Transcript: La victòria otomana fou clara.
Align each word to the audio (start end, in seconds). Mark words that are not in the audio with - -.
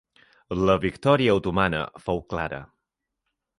La 0.69 0.75
victòria 0.85 1.35
otomana 1.41 1.83
fou 2.07 2.25
clara. 2.35 2.65